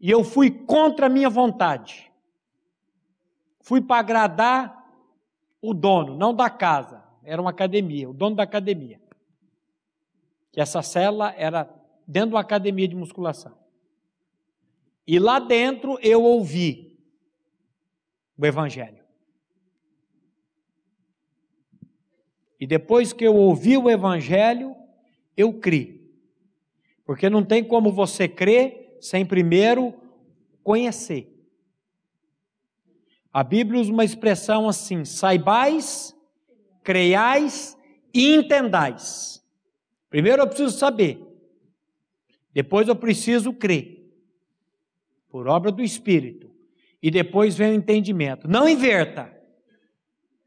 [0.00, 2.07] E eu fui contra a minha vontade.
[3.68, 4.90] Fui para agradar
[5.60, 8.98] o dono, não da casa, era uma academia, o dono da academia.
[10.50, 11.68] Que essa célula era
[12.06, 13.58] dentro de uma academia de musculação.
[15.06, 16.98] E lá dentro eu ouvi
[18.38, 19.04] o evangelho.
[22.58, 24.74] E depois que eu ouvi o Evangelho,
[25.36, 26.10] eu criei.
[27.04, 29.92] Porque não tem como você crer sem primeiro
[30.64, 31.37] conhecer.
[33.32, 36.14] A Bíblia usa uma expressão assim: saibais,
[36.82, 37.76] creiais
[38.12, 39.44] e entendais.
[40.08, 41.20] Primeiro eu preciso saber,
[42.52, 44.10] depois eu preciso crer,
[45.28, 46.50] por obra do Espírito,
[47.02, 48.48] e depois vem o entendimento.
[48.48, 49.30] Não inverta,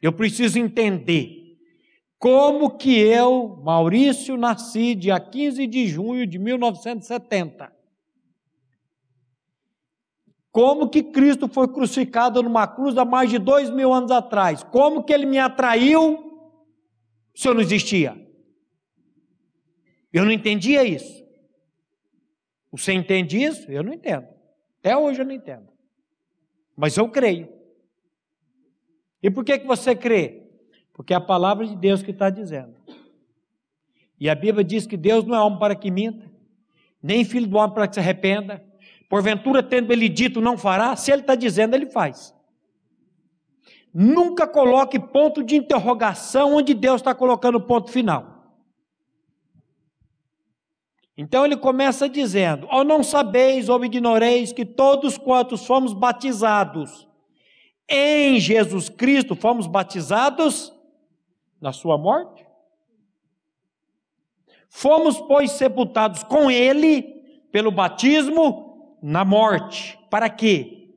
[0.01, 1.39] eu preciso entender.
[2.17, 7.80] Como que eu, Maurício, nasci dia 15 de junho de 1970?
[10.51, 14.63] Como que Cristo foi crucificado numa cruz há mais de dois mil anos atrás?
[14.63, 16.51] Como que ele me atraiu
[17.33, 18.19] se eu não existia?
[20.11, 21.25] Eu não entendia isso.
[22.71, 23.71] Você entende isso?
[23.71, 24.27] Eu não entendo.
[24.79, 25.69] Até hoje eu não entendo.
[26.75, 27.47] Mas eu creio.
[29.23, 30.43] E por que, que você crê?
[30.93, 32.75] Porque é a palavra de Deus que está dizendo.
[34.19, 36.29] E a Bíblia diz que Deus não é homem para que minta,
[37.01, 38.63] nem filho do homem para que se arrependa.
[39.11, 42.33] Porventura, tendo ele dito, não fará, se ele está dizendo, ele faz.
[43.93, 48.55] Nunca coloque ponto de interrogação onde Deus está colocando ponto final.
[51.17, 57.05] Então ele começa dizendo: Ou não sabeis ou ignoreis que todos quantos fomos batizados
[57.89, 60.73] em Jesus Cristo, fomos batizados
[61.59, 62.47] na sua morte?
[64.69, 67.01] Fomos, pois, sepultados com ele
[67.51, 68.70] pelo batismo
[69.01, 69.97] na morte.
[70.09, 70.89] Para quê?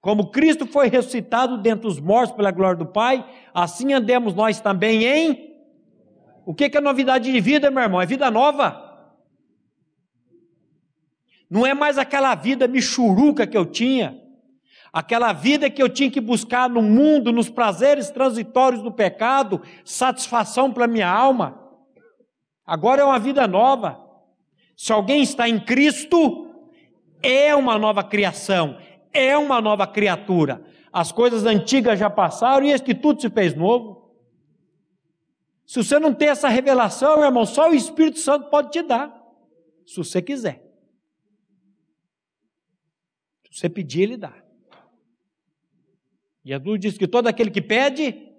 [0.00, 5.04] Como Cristo foi ressuscitado dentre os mortos pela glória do Pai, assim andemos nós também
[5.04, 5.50] em.
[6.46, 8.00] O que é novidade de vida, meu irmão?
[8.00, 8.88] É vida nova.
[11.50, 14.18] Não é mais aquela vida michuruca que eu tinha,
[14.92, 20.72] aquela vida que eu tinha que buscar no mundo, nos prazeres transitórios do pecado, satisfação
[20.72, 21.60] para minha alma.
[22.64, 24.00] Agora é uma vida nova.
[24.76, 26.49] Se alguém está em Cristo,
[27.22, 28.78] é uma nova criação,
[29.12, 30.64] é uma nova criatura.
[30.92, 34.00] As coisas antigas já passaram e este tudo se fez novo.
[35.66, 39.14] Se você não tem essa revelação, meu irmão, só o Espírito Santo pode te dar,
[39.86, 40.64] se você quiser.
[43.50, 44.34] Se você pedir, ele dá.
[46.44, 48.30] Jesus diz que todo aquele que pede,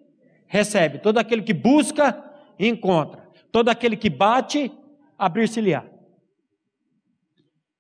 [0.48, 1.00] recebe.
[1.00, 2.22] Todo aquele que busca,
[2.58, 3.30] encontra.
[3.52, 4.72] Todo aquele que bate,
[5.18, 5.91] abrir-se-lhe-á.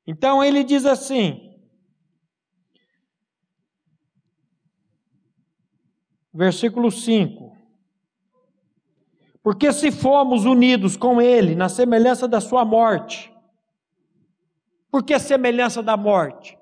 [0.05, 1.51] Então ele diz assim,
[6.33, 7.55] versículo 5:
[9.43, 13.31] Porque se fomos unidos com ele na semelhança da sua morte,
[14.89, 16.57] por que semelhança da morte?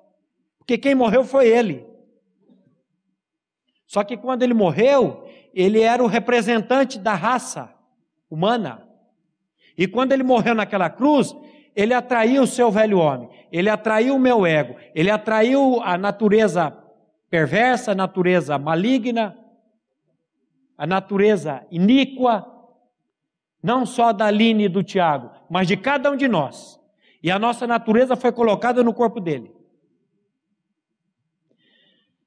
[0.60, 1.88] Porque quem morreu foi ele.
[3.88, 7.74] Só que quando ele morreu, ele era o representante da raça
[8.30, 8.88] humana.
[9.76, 11.36] E quando ele morreu naquela cruz,
[11.80, 16.76] ele atraiu o seu velho homem, ele atraiu o meu ego, ele atraiu a natureza
[17.30, 19.38] perversa, a natureza maligna,
[20.78, 22.46] a natureza iníqua,
[23.64, 26.78] não só da Aline e do Tiago, mas de cada um de nós.
[27.24, 29.50] E a nossa natureza foi colocada no corpo dele.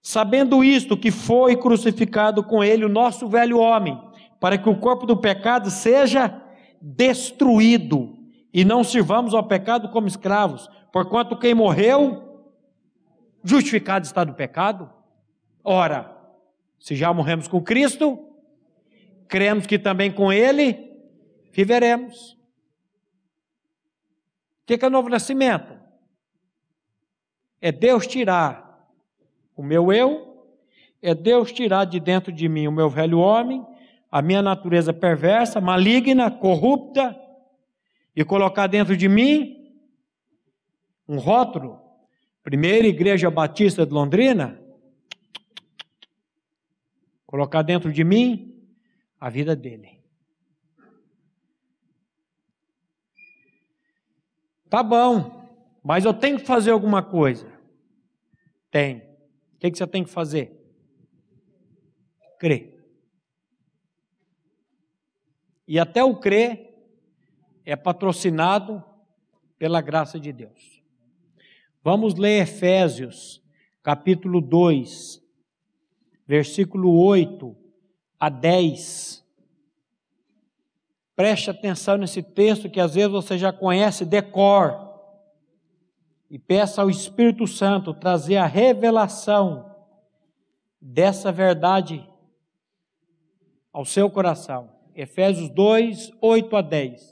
[0.00, 4.00] Sabendo isto, que foi crucificado com ele o nosso velho homem,
[4.40, 6.42] para que o corpo do pecado seja
[6.80, 8.21] destruído
[8.52, 12.44] e não sirvamos ao pecado como escravos, porquanto quem morreu,
[13.42, 14.90] justificado está do pecado.
[15.64, 16.14] Ora,
[16.78, 18.18] se já morremos com Cristo,
[19.26, 20.92] cremos que também com Ele
[21.50, 22.32] viveremos.
[24.62, 25.72] O que é novo nascimento?
[27.60, 28.88] É Deus tirar
[29.56, 30.46] o meu eu,
[31.00, 33.64] é Deus tirar de dentro de mim o meu velho homem,
[34.10, 37.18] a minha natureza perversa, maligna, corrupta,
[38.14, 39.74] e colocar dentro de mim
[41.08, 41.80] um rótulo,
[42.42, 44.60] Primeira Igreja Batista de Londrina,
[47.26, 48.66] colocar dentro de mim
[49.18, 50.02] a vida dele.
[54.68, 55.48] Tá bom,
[55.84, 57.52] mas eu tenho que fazer alguma coisa.
[58.70, 59.12] Tem
[59.62, 60.60] que, que você tem que fazer?
[62.40, 62.84] Crer.
[65.68, 66.71] E até o crer
[67.64, 68.82] é patrocinado
[69.58, 70.82] pela graça de Deus.
[71.82, 73.42] Vamos ler Efésios,
[73.82, 75.22] capítulo 2,
[76.26, 77.56] versículo 8
[78.18, 79.24] a 10.
[81.14, 84.90] Preste atenção nesse texto que às vezes você já conhece decor
[86.30, 89.70] e peça ao Espírito Santo trazer a revelação
[90.80, 92.08] dessa verdade
[93.72, 94.70] ao seu coração.
[94.94, 97.11] Efésios 2, 8 a 10.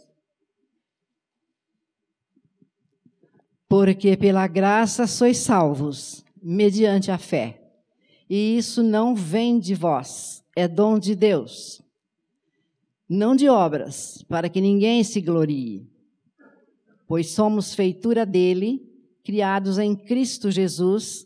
[3.70, 7.62] Porque pela graça sois salvos, mediante a fé.
[8.28, 11.80] E isso não vem de vós, é dom de Deus.
[13.08, 15.88] Não de obras, para que ninguém se glorie.
[17.06, 18.84] Pois somos feitura dele,
[19.22, 21.24] criados em Cristo Jesus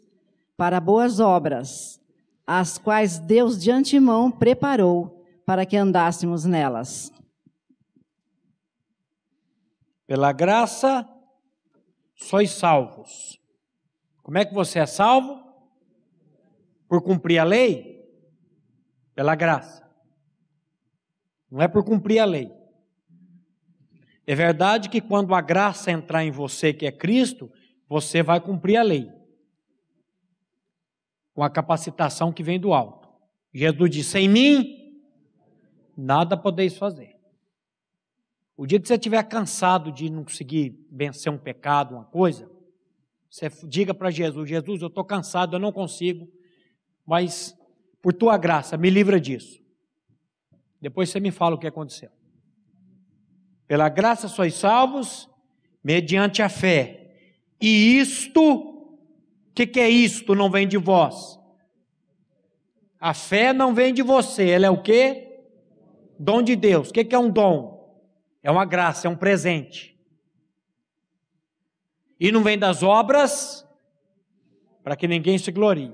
[0.55, 1.99] para boas obras,
[2.47, 7.11] as quais Deus de antemão preparou para que andássemos nelas.
[10.07, 11.09] Pela graça
[12.15, 13.39] sois salvos.
[14.23, 15.43] Como é que você é salvo?
[16.89, 18.03] Por cumprir a lei?
[19.15, 19.85] Pela graça.
[21.51, 22.51] Não é por cumprir a lei.
[24.27, 27.53] É verdade que quando a graça entrar em você, que é Cristo,
[27.89, 29.13] você vai cumprir a lei.
[31.35, 33.09] Com a capacitação que vem do alto.
[33.53, 35.03] Jesus disse: Em mim,
[35.97, 37.14] nada podeis fazer.
[38.57, 42.49] O dia que você estiver cansado de não conseguir vencer um pecado, uma coisa,
[43.29, 46.29] você diga para Jesus: Jesus, eu estou cansado, eu não consigo,
[47.05, 47.57] mas
[48.01, 49.61] por tua graça, me livra disso.
[50.81, 52.11] Depois você me fala o que aconteceu.
[53.67, 55.29] Pela graça sois salvos,
[55.83, 57.17] mediante a fé.
[57.61, 58.99] E isto, o
[59.55, 60.35] que, que é isto?
[60.35, 61.41] Não vem de vós.
[63.01, 65.27] A fé não vem de você, ela é o que?
[66.19, 66.91] Dom de Deus.
[66.91, 67.74] O que, que é um dom?
[68.45, 69.99] É uma graça, é um presente.
[72.21, 73.67] E não vem das obras,
[74.85, 75.93] para que ninguém se glorie.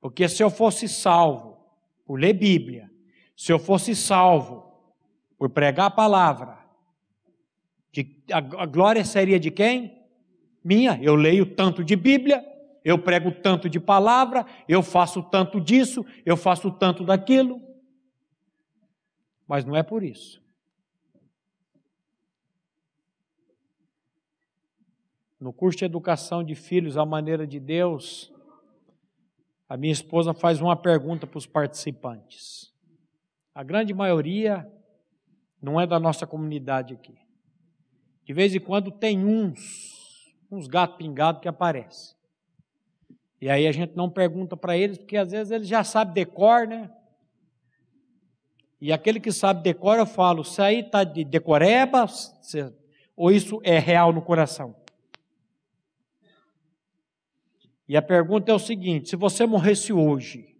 [0.00, 1.58] Porque se eu fosse salvo
[2.06, 2.88] por ler Bíblia,
[3.36, 4.72] se eu fosse salvo
[5.36, 6.56] por pregar a palavra,
[8.30, 9.98] a glória seria de quem?
[10.68, 12.44] minha, eu leio tanto de Bíblia,
[12.84, 17.58] eu prego tanto de palavra, eu faço tanto disso, eu faço tanto daquilo.
[19.46, 20.42] Mas não é por isso.
[25.40, 28.32] No curso de educação de filhos à maneira de Deus,
[29.68, 32.72] a minha esposa faz uma pergunta para os participantes.
[33.54, 34.68] A grande maioria
[35.62, 37.16] não é da nossa comunidade aqui.
[38.24, 42.16] De vez em quando tem uns, uns gatos pingados que aparecem.
[43.40, 46.66] E aí a gente não pergunta para eles, porque às vezes eles já sabem decor,
[46.66, 46.90] né?
[48.80, 52.06] E aquele que sabe decor, eu falo, isso aí está de decoreba,
[53.16, 54.74] ou isso é real no coração?
[57.88, 60.54] E a pergunta é o seguinte: se você morresse hoje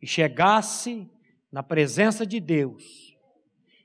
[0.00, 1.08] e chegasse
[1.52, 3.14] na presença de Deus,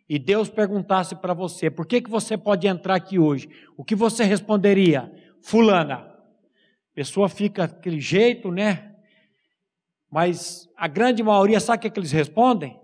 [0.07, 3.47] e Deus perguntasse para você, por que, que você pode entrar aqui hoje?
[3.77, 5.13] O que você responderia?
[5.41, 5.97] Fulana.
[5.97, 8.95] A pessoa fica daquele jeito, né?
[10.09, 12.79] Mas a grande maioria, sabe o que, que eles respondem?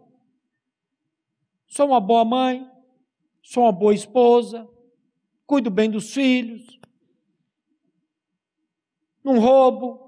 [1.65, 2.69] Sou uma boa mãe,
[3.41, 4.67] sou uma boa esposa,
[5.47, 6.79] cuido bem dos filhos,
[9.25, 9.99] não roubo,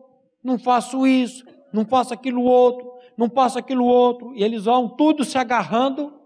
[0.43, 1.43] não faço isso,
[1.73, 6.21] não faço aquilo outro, não faço aquilo outro, e eles vão tudo se agarrando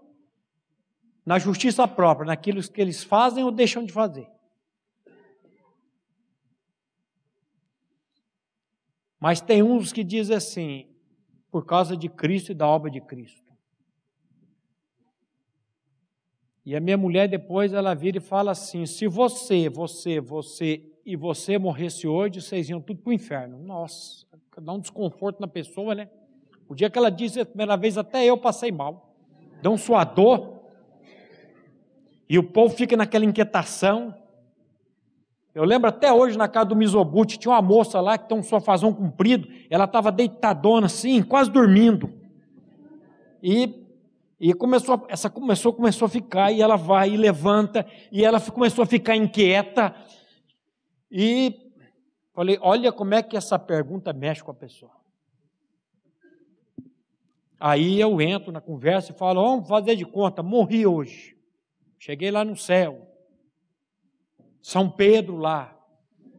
[1.24, 4.28] na justiça própria, naquilo que eles fazem ou deixam de fazer.
[9.18, 10.86] Mas tem uns que dizem assim,
[11.50, 13.40] por causa de Cristo e da obra de Cristo.
[16.64, 21.16] E a minha mulher depois ela vira e fala assim: se você, você, você e
[21.16, 23.58] você morresse hoje, vocês iam tudo para o inferno.
[23.58, 24.26] Nossa,
[24.60, 26.08] dá um desconforto na pessoa, né?
[26.68, 29.14] O dia que ela disse a primeira vez, até eu passei mal.
[29.60, 30.60] Dá um suador.
[32.28, 34.14] E o povo fica naquela inquietação.
[35.54, 38.42] Eu lembro até hoje na casa do Mizobuti, tinha uma moça lá que tem um
[38.42, 42.10] sofazão comprido, ela estava deitadona assim, quase dormindo.
[43.42, 43.84] E,
[44.40, 48.82] e começou, essa começou, começou a ficar, e ela vai e levanta, e ela começou
[48.82, 49.94] a ficar inquieta,
[51.12, 51.70] e
[52.32, 55.02] falei: olha como é que essa pergunta mexe com a pessoa.
[57.60, 61.36] Aí eu entro na conversa e falo: vamos fazer de conta, morri hoje.
[61.98, 63.06] Cheguei lá no céu.
[64.62, 65.76] São Pedro lá.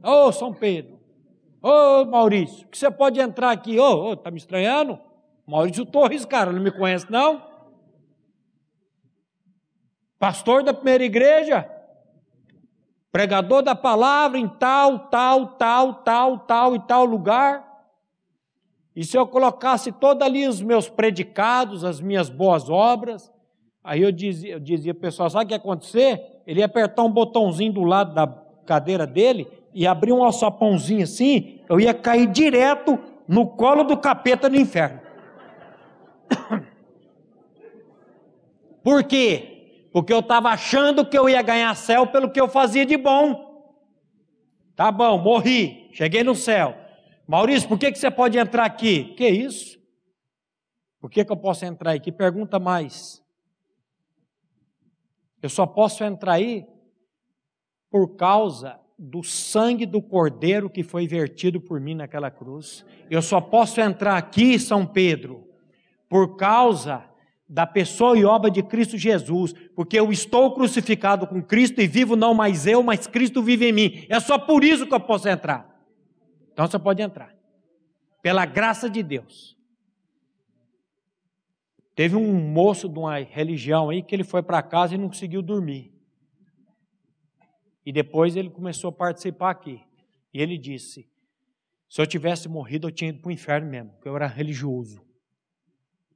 [0.03, 0.99] Ô, oh, São Pedro.
[1.61, 1.69] Ô,
[2.01, 3.80] oh, Maurício, que você pode entrar aqui?
[3.80, 4.99] Ô, oh, oh, tá me estranhando?
[5.45, 7.41] Maurício Torres, cara, não me conhece não?
[10.17, 11.69] Pastor da primeira igreja?
[13.14, 17.64] Pregador da palavra em tal, tal, tal, tal, tal e tal lugar.
[18.95, 23.32] E se eu colocasse todos ali os meus predicados, as minhas boas obras,
[23.84, 26.41] aí eu dizia, eu dizia pessoal, sabe o que ia acontecer?
[26.47, 28.28] Ele ia apertar um botãozinho do lado da
[28.66, 32.97] cadeira dele e abrir um alçapãozinho assim, eu ia cair direto
[33.28, 34.99] no colo do capeta no inferno.
[38.84, 39.53] Por quê?
[39.94, 43.78] Porque eu estava achando que eu ia ganhar céu pelo que eu fazia de bom.
[44.76, 46.76] Tá bom, morri, cheguei no céu.
[47.28, 49.14] Maurício, por que, que você pode entrar aqui?
[49.14, 49.80] Que isso?
[51.00, 52.00] Por que, que eu posso entrar aí?
[52.00, 53.24] Que pergunta mais.
[55.44, 56.66] Eu só posso entrar aí
[57.91, 62.84] por causa do sangue do cordeiro que foi vertido por mim naquela cruz.
[63.12, 65.48] Eu só posso entrar aqui, São Pedro,
[66.10, 67.12] por causa
[67.54, 72.16] da pessoa e obra de Cristo Jesus, porque eu estou crucificado com Cristo e vivo
[72.16, 74.06] não mais eu, mas Cristo vive em mim.
[74.10, 75.70] É só por isso que eu posso entrar.
[76.51, 77.32] Então você pode entrar.
[78.24, 79.56] Pela graça de Deus.
[81.93, 85.43] Teve um moço de uma religião aí que ele foi para casa e não conseguiu
[85.43, 85.93] dormir.
[87.86, 89.80] E depois ele começou a participar aqui.
[90.34, 91.08] E ele disse:
[91.88, 95.12] se eu tivesse morrido, eu tinha ido para o inferno mesmo, porque eu era religioso.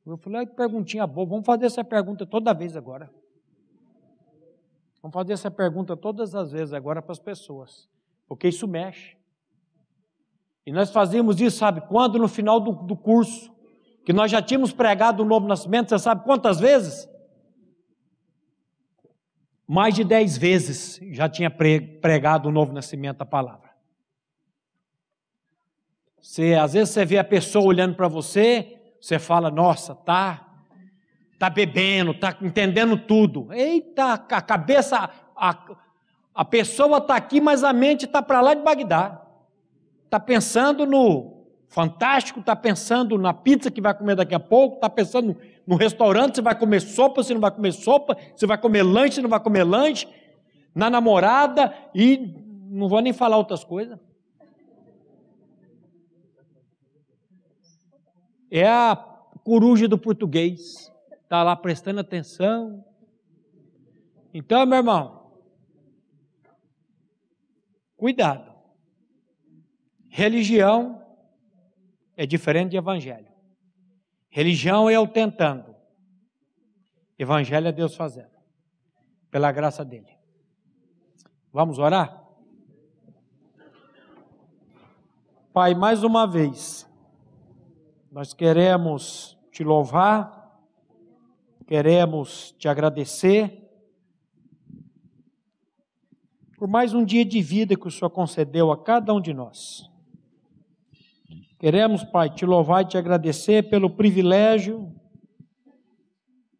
[0.07, 3.11] Eu falei, que perguntinha boa, vamos fazer essa pergunta toda vez agora.
[5.01, 7.89] Vamos fazer essa pergunta todas as vezes agora para as pessoas,
[8.25, 9.17] porque isso mexe.
[10.65, 12.17] E nós fazíamos isso, sabe, quando?
[12.17, 13.53] No final do, do curso,
[14.05, 17.09] que nós já tínhamos pregado o novo nascimento, você sabe quantas vezes?
[19.67, 23.67] Mais de dez vezes já tinha pregado o novo nascimento, a palavra.
[26.21, 30.47] Você, às vezes você vê a pessoa olhando para você, você fala, nossa, tá,
[31.37, 33.51] tá bebendo, tá entendendo tudo.
[33.53, 35.57] Eita, a cabeça, a,
[36.33, 39.21] a pessoa está aqui, mas a mente está para lá de Bagdá.
[40.05, 41.37] Está pensando no
[41.67, 45.35] fantástico, está pensando na pizza que vai comer daqui a pouco, está pensando
[45.65, 49.15] no restaurante, se vai comer sopa, se não vai comer sopa, se vai comer lanche,
[49.15, 50.07] se não vai comer lanche,
[50.73, 52.35] na namorada e
[52.69, 53.99] não vou nem falar outras coisas.
[58.49, 58.95] É a
[59.43, 60.91] coruja do português.
[61.23, 62.85] Está lá prestando atenção.
[64.33, 65.33] Então, meu irmão,
[67.95, 68.53] cuidado.
[70.09, 71.01] Religião
[72.15, 73.31] é diferente de evangelho.
[74.29, 75.75] Religião é eu tentando.
[77.17, 78.37] Evangelho é Deus fazendo.
[79.31, 80.17] Pela graça dele.
[81.51, 82.23] Vamos orar?
[85.51, 86.87] Pai, mais uma vez,
[88.17, 90.59] nós queremos te louvar,
[91.67, 93.69] queremos te agradecer
[96.57, 99.87] por mais um dia de vida que o Senhor concedeu a cada um de nós.
[101.59, 104.91] Queremos, Pai, te louvar e te agradecer pelo privilégio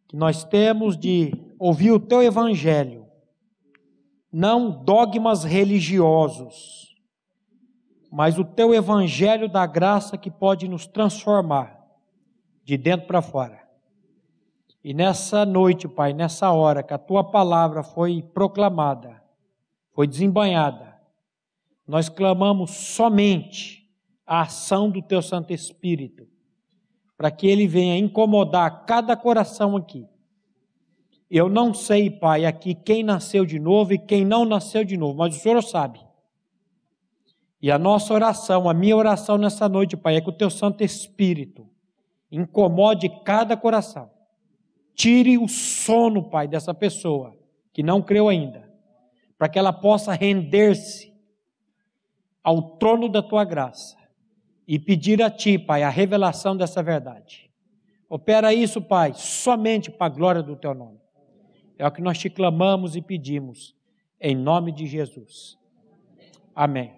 [0.06, 3.04] que nós temos de ouvir o teu evangelho,
[4.30, 6.87] não dogmas religiosos,
[8.10, 11.78] mas o teu evangelho da graça que pode nos transformar
[12.64, 13.62] de dentro para fora.
[14.82, 19.22] E nessa noite, Pai, nessa hora que a tua palavra foi proclamada,
[19.92, 20.96] foi desembanhada,
[21.86, 23.88] nós clamamos somente
[24.26, 26.26] a ação do teu Santo Espírito
[27.16, 30.06] para que ele venha incomodar cada coração aqui.
[31.28, 35.18] Eu não sei, Pai, aqui quem nasceu de novo e quem não nasceu de novo,
[35.18, 36.00] mas o Senhor sabe.
[37.60, 40.84] E a nossa oração, a minha oração nessa noite, Pai, é que o teu Santo
[40.84, 41.68] Espírito
[42.30, 44.10] incomode cada coração.
[44.94, 47.36] Tire o sono, Pai, dessa pessoa
[47.72, 48.68] que não creu ainda,
[49.36, 51.12] para que ela possa render-se
[52.42, 53.96] ao trono da tua graça
[54.66, 57.50] e pedir a Ti, Pai, a revelação dessa verdade.
[58.08, 60.98] Opera isso, Pai, somente para a glória do Teu nome.
[61.76, 63.76] É o que nós te clamamos e pedimos,
[64.20, 65.56] em nome de Jesus.
[66.54, 66.97] Amém.